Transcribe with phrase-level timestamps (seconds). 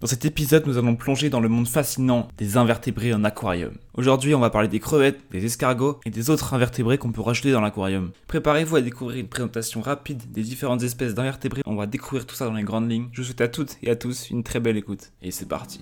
[0.00, 3.72] Dans cet épisode, nous allons plonger dans le monde fascinant des invertébrés en aquarium.
[3.94, 7.50] Aujourd'hui, on va parler des crevettes, des escargots et des autres invertébrés qu'on peut rajouter
[7.50, 8.10] dans l'aquarium.
[8.26, 11.62] Préparez-vous à découvrir une présentation rapide des différentes espèces d'invertébrés.
[11.64, 13.08] On va découvrir tout ça dans les grandes lignes.
[13.12, 15.12] Je vous souhaite à toutes et à tous une très belle écoute.
[15.22, 15.80] Et c'est parti.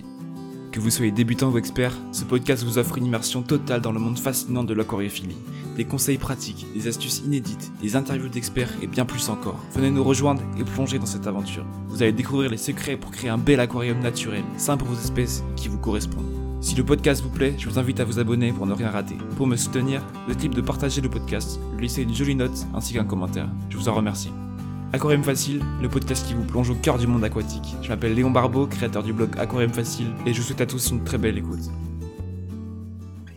[0.75, 3.99] Que vous soyez débutant ou expert, ce podcast vous offre une immersion totale dans le
[4.01, 5.37] monde fascinant de l'aquariophilie.
[5.77, 9.57] Des conseils pratiques, des astuces inédites, des interviews d'experts et bien plus encore.
[9.73, 11.63] Venez nous rejoindre et plonger dans cette aventure.
[11.87, 15.45] Vous allez découvrir les secrets pour créer un bel aquarium naturel, sain pour vos espèces
[15.55, 16.25] qui vous correspondent.
[16.59, 19.15] Si le podcast vous plaît, je vous invite à vous abonner pour ne rien rater.
[19.37, 22.95] Pour me soutenir, le type de partager le podcast, lui laisser une jolie note ainsi
[22.95, 23.47] qu'un commentaire.
[23.69, 24.31] Je vous en remercie.
[24.95, 27.75] Aquarium Facile, le podcast qui vous plonge au cœur du monde aquatique.
[27.81, 30.89] Je m'appelle Léon Barbeau, créateur du blog Aquarium Facile, et je vous souhaite à tous
[30.89, 31.69] une très belle écoute.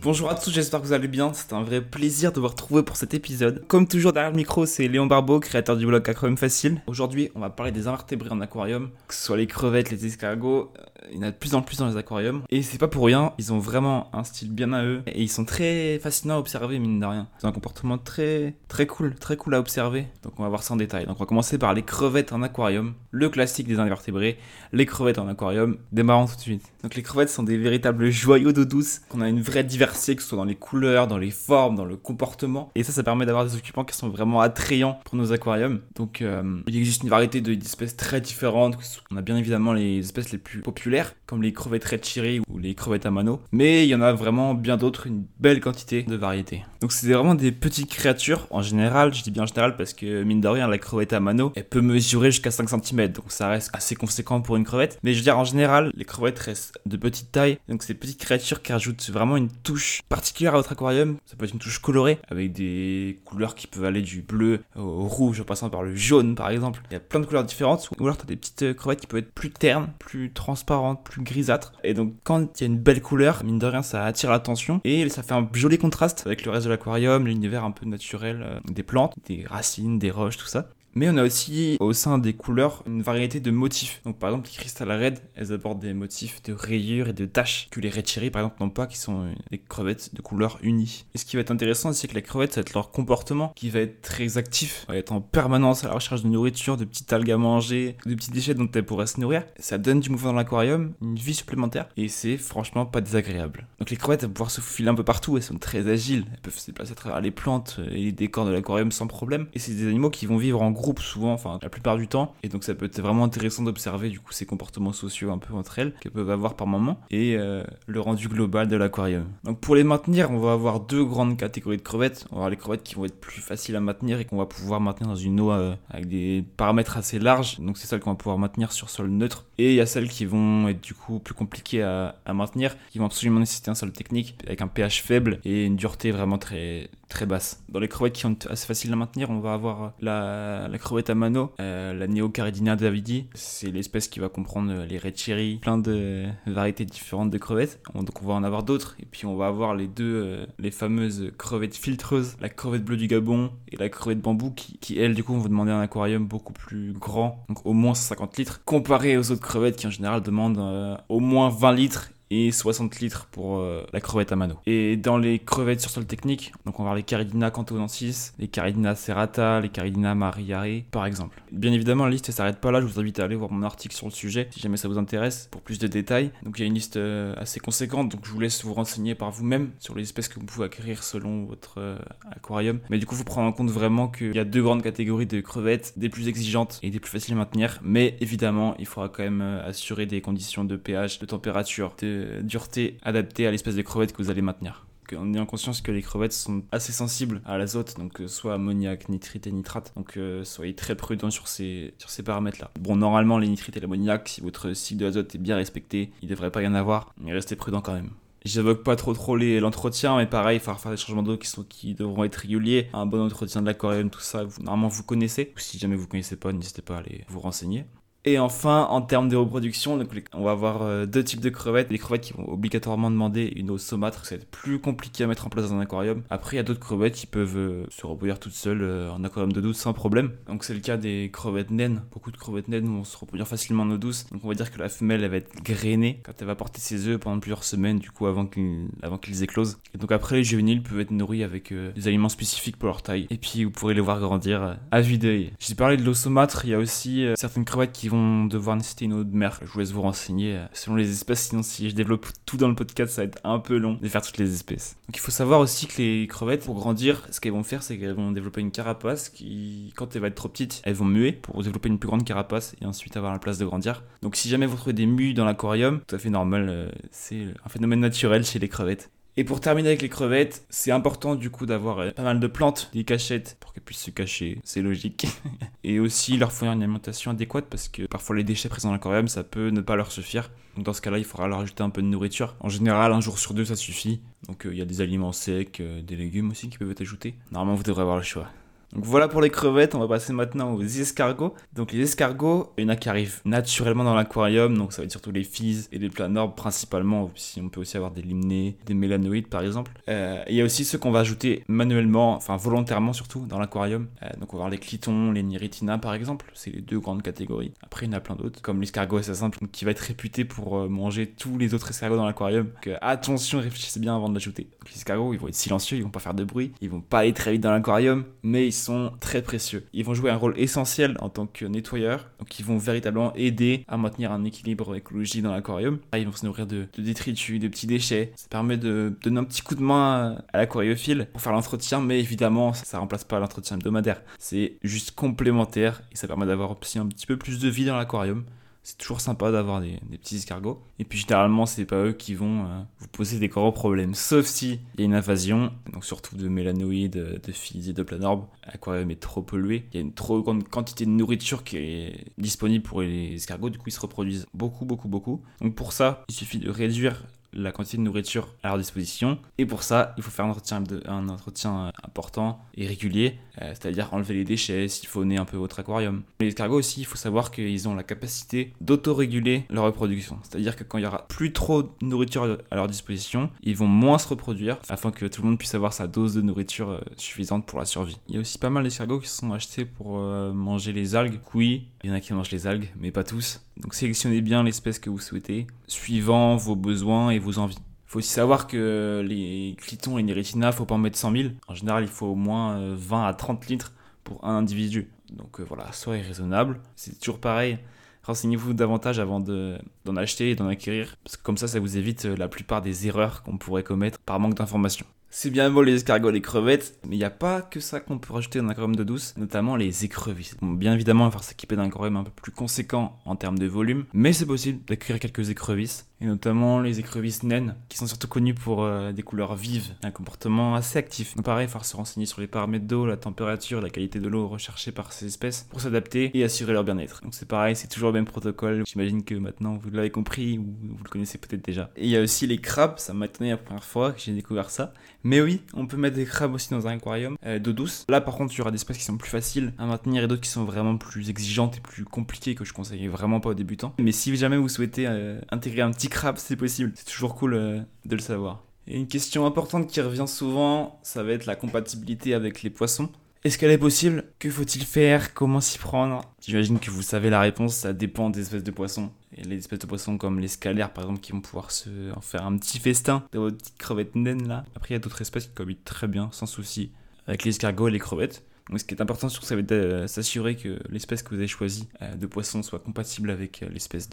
[0.01, 1.33] Bonjour à tous, j'espère que vous allez bien.
[1.33, 3.65] C'est un vrai plaisir de vous retrouver pour cet épisode.
[3.67, 6.81] Comme toujours derrière le micro, c'est Léon Barbeau, créateur du blog Aquarium Facile.
[6.87, 10.71] Aujourd'hui, on va parler des invertébrés en aquarium, que ce soit les crevettes, les escargots.
[11.11, 12.41] Il y en a de plus en plus dans les aquariums.
[12.49, 15.01] Et c'est pas pour rien, ils ont vraiment un style bien à eux.
[15.07, 17.27] Et ils sont très fascinants à observer, mine de rien.
[17.43, 20.07] Ont un comportement très, très cool, très cool à observer.
[20.23, 21.05] Donc on va voir ça en détail.
[21.05, 22.93] Donc on va commencer par les crevettes en aquarium.
[23.11, 24.37] Le classique des invertébrés,
[24.73, 25.77] les crevettes en aquarium.
[25.91, 26.63] Démarrons tout de suite.
[26.83, 29.01] Donc les crevettes sont des véritables joyaux d'eau douce.
[29.13, 31.85] On a une vraie diversité, que ce soit dans les couleurs, dans les formes, dans
[31.85, 32.71] le comportement.
[32.75, 35.81] Et ça, ça permet d'avoir des occupants qui sont vraiment attrayants pour nos aquariums.
[35.95, 38.77] Donc euh, il existe une variété de- d'espèces très différentes.
[39.11, 42.41] On a bien évidemment les espèces les plus populaires, scolaire comme les crevettes red cherry
[42.49, 43.39] ou les crevettes à mano.
[43.51, 46.65] Mais il y en a vraiment bien d'autres, une belle quantité de variétés.
[46.81, 48.47] Donc c'est vraiment des petites créatures.
[48.49, 51.19] En général, je dis bien en général parce que mine de rien, la crevette à
[51.19, 53.09] mano, elle peut mesurer jusqu'à 5 cm.
[53.09, 54.97] Donc ça reste assez conséquent pour une crevette.
[55.03, 57.59] Mais je veux dire, en général, les crevettes restent de petite taille.
[57.67, 61.17] Donc des petites créatures qui rajoutent vraiment une touche particulière à votre aquarium.
[61.27, 65.07] Ça peut être une touche colorée avec des couleurs qui peuvent aller du bleu au
[65.07, 66.81] rouge en passant par le jaune par exemple.
[66.89, 67.87] Il y a plein de couleurs différentes.
[67.99, 71.18] Ou alors tu as des petites crevettes qui peuvent être plus ternes, plus transparentes, plus
[71.23, 71.73] grisâtres.
[71.83, 74.81] Et donc quand il y a une belle couleur, mine de rien, ça attire l'attention
[74.83, 78.41] et ça fait un joli contraste avec le reste de l'aquarium, l'univers un peu naturel
[78.43, 80.69] euh, des plantes, des racines, des roches, tout ça.
[80.95, 84.01] Mais on a aussi au sein des couleurs une variété de motifs.
[84.05, 87.67] Donc par exemple les Crystal Red, elles apportent des motifs de rayures et de taches
[87.71, 90.57] que les Red Cherry par exemple n'ont pas, qui sont euh, des crevettes de couleur
[90.61, 91.05] unie.
[91.13, 93.53] Et ce qui va être intéressant, c'est que les crevettes, ça va être leur comportement
[93.55, 96.85] qui va être très actif, va être en permanence à la recherche de nourriture, de
[96.85, 99.43] petites algues à manger, de petits déchets dont elles pourraient se nourrir.
[99.59, 103.67] Ça donne du mouvement dans l'aquarium, une vie supplémentaire, et c'est franchement pas désagréable.
[103.79, 106.41] Donc les crevettes, vont pouvoir se faufiler un peu partout, elles sont très agiles, elles
[106.41, 109.47] peuvent se déplacer à travers les plantes et les décors de l'aquarium sans problème.
[109.53, 112.33] Et c'est des animaux qui vont vivre en groupe souvent, enfin la plupart du temps,
[112.43, 115.53] et donc ça peut être vraiment intéressant d'observer du coup ces comportements sociaux un peu
[115.53, 119.25] entre elles qu'elles peuvent avoir par moment et euh, le rendu global de l'aquarium.
[119.43, 122.25] Donc pour les maintenir, on va avoir deux grandes catégories de crevettes.
[122.31, 124.45] On va avoir les crevettes qui vont être plus faciles à maintenir et qu'on va
[124.45, 127.59] pouvoir maintenir dans une eau euh, avec des paramètres assez larges.
[127.59, 129.45] Donc c'est celles qu'on va pouvoir maintenir sur sol neutre.
[129.57, 132.75] Et il y a celles qui vont être du coup plus compliquées à, à maintenir,
[132.89, 136.37] qui vont absolument nécessiter un sol technique avec un pH faible et une dureté vraiment
[136.37, 137.63] très très basse.
[137.69, 141.15] Dans les crevettes qui sont assez faciles à maintenir, on va avoir la, crevette à
[141.15, 143.25] mano, euh, la Neocaridina davidi.
[143.33, 147.81] C'est l'espèce qui va comprendre les red cherry, plein de variétés différentes de crevettes.
[147.95, 148.95] On- Donc on va en avoir d'autres.
[149.01, 152.97] Et puis on va avoir les deux, euh, les fameuses crevettes filtreuses, la crevette bleue
[152.97, 155.81] du Gabon et la crevette bambou qui, qui elles du coup vont vous demander un
[155.81, 159.91] aquarium beaucoup plus grand, donc au moins 150 litres, comparé aux autres crevettes qui en
[159.91, 164.35] général demandent euh, au moins 20 litres et 60 litres pour euh, la crevette à
[164.35, 164.55] mano.
[164.65, 168.47] Et dans les crevettes sur sol technique, donc on va avoir les Caridina cantonensis, les
[168.47, 171.41] Caridina serrata, les Caridina mariare, par exemple.
[171.51, 173.63] Bien évidemment, la liste ne s'arrête pas là, je vous invite à aller voir mon
[173.63, 176.31] article sur le sujet, si jamais ça vous intéresse, pour plus de détails.
[176.43, 179.15] Donc il y a une liste euh, assez conséquente, donc je vous laisse vous renseigner
[179.15, 181.97] par vous-même sur les espèces que vous pouvez acquérir selon votre euh,
[182.31, 182.79] aquarium.
[182.89, 185.41] Mais du coup, faut prendre en compte vraiment qu'il y a deux grandes catégories de
[185.41, 187.79] crevettes, des plus exigeantes et des plus faciles à maintenir.
[187.83, 192.97] Mais évidemment, il faudra quand même assurer des conditions de pH, de température, de dureté
[193.01, 194.85] adaptées à l'espèce de crevette que vous allez maintenir.
[195.17, 199.09] En ayant conscience que les crevettes sont assez sensibles à l'azote, donc euh, soit ammoniac,
[199.09, 199.91] nitrite et nitrate.
[199.95, 202.71] Donc euh, soyez très prudents sur ces, sur ces paramètres-là.
[202.79, 206.51] Bon, normalement, les nitrites et l'ammoniac, si votre cycle de est bien respecté, il devrait
[206.51, 208.11] pas y en avoir, mais restez prudents quand même.
[208.45, 211.93] J'évoque pas trop trop l'entretien, mais pareil, il faudra faire des changements d'eau qui, qui
[211.93, 215.51] devront être réguliers, un bon entretien de l'aquarium, tout ça, vous, normalement vous connaissez.
[215.55, 217.85] Ou si jamais vous connaissez pas, n'hésitez pas à aller vous renseigner.
[218.25, 221.49] Et enfin, en termes de reproduction, donc les- on va avoir euh, deux types de
[221.49, 221.89] crevettes.
[221.89, 225.27] Des crevettes qui vont obligatoirement demander une eau saumâtre, ça va être plus compliqué à
[225.27, 226.21] mettre en place dans un aquarium.
[226.29, 229.23] Après, il y a d'autres crevettes qui peuvent euh, se reproduire toutes seules euh, en
[229.23, 230.31] aquarium d'eau douce sans problème.
[230.47, 232.01] Donc c'est le cas des crevettes naines.
[232.11, 234.25] Beaucoup de crevettes naines vont se reproduire facilement en eau douce.
[234.33, 236.81] Donc on va dire que la femelle, elle va être grainée quand elle va porter
[236.81, 239.77] ses œufs pendant plusieurs semaines, du coup, avant qu'ils avant qu'ils éclosent.
[239.95, 243.27] Et donc après, les juvéniles peuvent être nourris avec des aliments spécifiques pour leur taille.
[243.29, 245.53] Et puis vous pourrez les voir grandir à vue d'œil.
[245.59, 249.05] J'ai parlé de l'eau saumâtre, il y a aussi certaines crevettes qui vont devoir nécessiter
[249.05, 249.59] une eau de mer.
[249.61, 252.67] Je vous laisse vous renseigner euh, selon les espèces, sinon si je développe tout dans
[252.67, 254.95] le podcast, ça va être un peu long de faire toutes les espèces.
[255.07, 257.97] Donc il faut savoir aussi que les crevettes, pour grandir, ce qu'elles vont faire, c'est
[257.97, 261.31] qu'elles vont développer une carapace qui, quand elle va être trop petite, elles vont muer
[261.31, 264.03] pour développer une plus grande carapace et ensuite avoir la place de grandir.
[264.21, 267.47] Donc si jamais vous trouvez des mues dans l'aquarium, tout à fait normal, euh, c'est
[267.65, 269.09] un phénomène naturel chez les crevettes.
[269.39, 272.47] Et pour terminer avec les crevettes, c'est important du coup d'avoir euh, pas mal de
[272.47, 275.27] plantes, des cachettes pour qu'elles puissent se cacher, c'est logique.
[275.85, 279.29] et aussi leur fournir une alimentation adéquate parce que parfois les déchets présents dans l'aquarium
[279.29, 280.51] ça peut ne pas leur suffire.
[280.75, 282.57] Donc dans ce cas-là, il faudra leur ajouter un peu de nourriture.
[282.59, 284.19] En général, un jour sur deux ça suffit.
[284.49, 286.99] Donc euh, il y a des aliments secs, euh, des légumes aussi qui peuvent être
[286.99, 287.35] ajoutés.
[287.53, 288.49] Normalement, vous devrez avoir le choix.
[288.93, 291.53] Donc voilà pour les crevettes, on va passer maintenant aux escargots.
[291.73, 295.05] Donc les escargots, il y en a qui arrivent naturellement dans l'aquarium, donc ça va
[295.05, 298.77] être surtout les physes et les planorbes principalement, si on peut aussi avoir des limnés,
[298.85, 299.91] des mélanoïdes par exemple.
[300.07, 304.07] Euh, il y a aussi ceux qu'on va ajouter manuellement, enfin volontairement surtout, dans l'aquarium.
[304.23, 307.21] Euh, donc on va avoir les clitons, les niritina par exemple, c'est les deux grandes
[307.21, 307.73] catégories.
[307.83, 310.77] Après il y en a plein d'autres, comme l'escargot simple, qui va être réputé pour
[310.77, 312.69] euh, manger tous les autres escargots dans l'aquarium.
[312.85, 314.67] Donc attention, réfléchissez bien avant de l'ajouter.
[314.87, 317.19] Les escargots, ils vont être silencieux, ils vont pas faire de bruit, ils vont pas
[317.19, 319.85] aller très vite dans l'aquarium, mais ils sont très précieux.
[319.93, 323.83] Ils vont jouer un rôle essentiel en tant que nettoyeurs, donc ils vont véritablement aider
[323.87, 325.99] à maintenir un équilibre écologique dans l'aquarium.
[326.15, 328.31] Ils vont se nourrir de, détritus, de petits déchets.
[328.35, 332.19] Ça permet de donner un petit coup de main à l'aquariophile pour faire l'entretien, mais
[332.19, 334.21] évidemment, ça, remplace pas l'entretien hebdomadaire.
[334.37, 337.97] C'est juste complémentaire et ça permet d'avoir aussi un petit peu plus de vie dans
[337.97, 338.43] l'aquarium
[338.89, 340.81] c'est toujours sympa d'avoir des, petits escargots.
[340.97, 344.47] Et puis généralement, c'est pas eux qui vont euh, vous poser des gros problèmes, sauf
[344.47, 348.47] si il y a une invasion, donc surtout de mélanoïdes, de physies, de planorbes.
[348.65, 349.85] L'aquarium est trop pollué.
[349.91, 353.69] Il y a une trop grande quantité de nourriture qui est disponible pour les escargots,
[353.69, 355.43] du coup ils se reproduisent beaucoup, beaucoup, beaucoup.
[355.61, 359.39] Donc pour ça, il suffit de réduire la quantité de nourriture à leur disposition.
[359.57, 363.69] Et pour ça, il faut faire un entretien, un entretien euh, important et régulier, euh,
[363.69, 366.23] c'est-à-dire enlever les déchets, siphonner un peu votre aquarium.
[366.39, 370.39] Les escargots aussi, il faut savoir qu'ils ont la capacité d'autoréguler leur reproduction.
[370.43, 373.87] C'est-à-dire que quand il y aura plus trop de nourriture à leur disposition, ils vont
[373.87, 377.01] moins se reproduire afin que tout le monde puisse avoir sa dose de nourriture euh,
[377.17, 378.17] suffisante pour la survie.
[378.27, 381.39] Il y a aussi pas mal d'escargots qui sont achetés pour manger les algues.
[381.53, 383.61] Oui, il y en a qui mangent les algues, mais pas tous.
[383.77, 387.77] Donc sélectionnez bien l'espèce que vous souhaitez, suivant vos besoins et vos envies.
[387.77, 391.31] Il faut aussi savoir que les clitons et les rétinas, faut pas en mettre 100
[391.31, 391.49] 000.
[391.67, 395.09] En général, il faut au moins 20 euh, à 30 litres pour un individu.
[395.31, 396.81] Donc euh, voilà, soyez raisonnable.
[396.95, 397.77] C'est toujours pareil.
[398.23, 402.25] Renseignez-vous davantage avant d'en acheter et d'en acquérir, parce que comme ça, ça vous évite
[402.25, 405.05] euh, la plupart des erreurs qu'on pourrait commettre par manque d'informations.
[405.31, 408.17] C'est bien beau les escargots, les crevettes, mais il n'y a pas que ça qu'on
[408.17, 410.55] peut rajouter dans un aquarium de douce, notamment les écrevisses.
[410.61, 413.67] bien évidemment, il va falloir s'équiper d'un aquarium un peu plus conséquent en termes de
[413.67, 418.27] volume, mais c'est possible d'acquérir quelques écrevisses et notamment les écrevisses naines, qui sont surtout
[418.27, 421.35] connues pour euh, des couleurs vives, un comportement assez actif.
[421.35, 424.27] Donc pareil, il faut se renseigner sur les paramètres d'eau, la température, la qualité de
[424.27, 427.21] l'eau recherchée par ces espèces pour s'adapter et assurer leur bien-être.
[427.23, 428.83] Donc c'est pareil, c'est toujours le même protocole.
[428.85, 431.89] J'imagine que maintenant vous l'avez compris ou vous le connaissez peut-être déjà.
[431.95, 434.33] Et il y a aussi les crabes, ça m'a étonné la première fois que j'ai
[434.33, 434.93] découvert ça.
[435.23, 438.05] Mais oui, on peut mettre des crabes aussi dans un aquarium euh, d'eau douce.
[438.09, 440.27] Là par contre, il y aura des espèces qui sont plus faciles à maintenir et
[440.27, 443.53] d'autres qui sont vraiment plus exigeantes et plus compliquées que je conseille vraiment pas aux
[443.53, 443.93] débutants.
[443.99, 446.91] Mais si jamais vous souhaitez euh, intégrer un petit crabe, c'est possible.
[446.95, 448.63] C'est toujours cool euh, de le savoir.
[448.87, 453.09] Et une question importante qui revient souvent, ça va être la compatibilité avec les poissons.
[453.45, 454.25] Est-ce qu'elle est possible?
[454.37, 455.33] Que faut-il faire?
[455.33, 456.23] Comment s'y prendre?
[456.41, 459.11] J'imagine que vous savez la réponse, ça dépend des espèces de poissons.
[459.37, 462.19] Et les espèces de poissons comme les scalaires par exemple qui vont pouvoir se en
[462.19, 464.65] faire un petit festin de votre petite crevette naine là.
[464.75, 466.91] Après il y a d'autres espèces qui cohabitent très bien, sans souci,
[467.27, 468.43] avec les escargots et les crevettes.
[468.77, 471.87] Ce qui est important, surtout, ça va de s'assurer que l'espèce que vous avez choisie
[472.01, 474.09] euh, de poisson soit compatible avec euh, l'espèce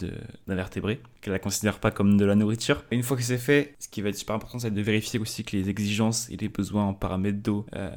[0.47, 2.83] d'invertébré, qu'elle la considère pas comme de la nourriture.
[2.91, 5.19] Et une fois que c'est fait, ce qui va être super important, c'est de vérifier
[5.19, 7.91] aussi que les exigences et les besoins en paramètres d'eau, euh,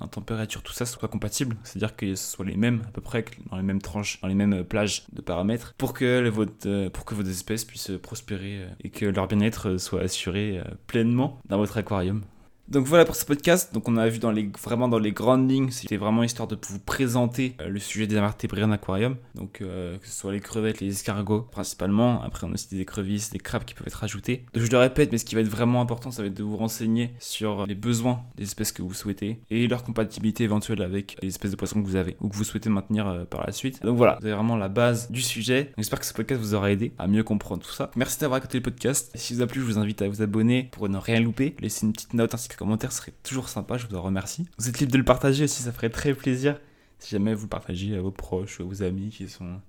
[0.00, 1.56] en température, tout ça soit compatible.
[1.64, 4.34] C'est-à-dire que ce soit les mêmes, à peu près, dans les mêmes tranches, dans les
[4.34, 9.06] mêmes plages de paramètres, pour que, votre, pour que vos espèces puissent prospérer et que
[9.06, 12.22] leur bien-être soit assuré pleinement dans votre aquarium.
[12.68, 13.72] Donc voilà pour ce podcast.
[13.72, 16.58] Donc on a vu dans les, vraiment dans les grandes lignes, c'était vraiment histoire de
[16.68, 19.16] vous présenter euh, le sujet des invertébrés en aquarium.
[19.36, 22.22] Donc euh, que ce soit les crevettes, les escargots principalement.
[22.22, 24.46] Après on a aussi des écrevisses, des crabes qui peuvent être ajoutés.
[24.52, 26.42] Donc je le répète, mais ce qui va être vraiment important, ça va être de
[26.42, 31.16] vous renseigner sur les besoins des espèces que vous souhaitez et leur compatibilité éventuelle avec
[31.22, 33.52] les espèces de poissons que vous avez ou que vous souhaitez maintenir euh, par la
[33.52, 33.80] suite.
[33.82, 35.72] Donc voilà, avez vraiment la base du sujet.
[35.76, 37.92] J'espère que ce podcast vous aura aidé à mieux comprendre tout ça.
[37.94, 39.12] Merci d'avoir écouté le podcast.
[39.14, 41.54] Si vous a plu, je vous invite à vous abonner pour ne rien louper.
[41.60, 44.46] Laissez une petite note ainsi que commentaire serait toujours sympa, je vous en remercie.
[44.58, 46.58] Vous êtes libre de le partager aussi, ça ferait très plaisir
[46.98, 49.60] si jamais vous partagez à vos proches ou à vos amis qui sont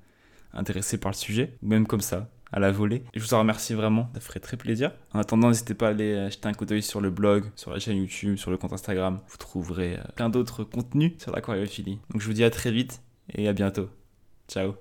[0.54, 3.04] intéressés par le sujet, ou même comme ça, à la volée.
[3.14, 4.92] Je vous en remercie vraiment, ça ferait très plaisir.
[5.14, 7.80] En attendant, n'hésitez pas à aller jeter un coup d'œil sur le blog, sur la
[7.80, 9.20] chaîne YouTube, sur le compte Instagram.
[9.28, 12.00] Vous trouverez euh, plein d'autres contenus sur l'aquariophilie.
[12.12, 13.02] Donc je vous dis à très vite
[13.34, 13.90] et à bientôt.
[14.48, 14.78] Ciao